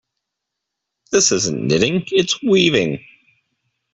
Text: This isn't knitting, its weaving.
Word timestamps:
This 1.11 1.31
isn't 1.31 1.61
knitting, 1.67 2.05
its 2.07 2.41
weaving. 2.41 3.05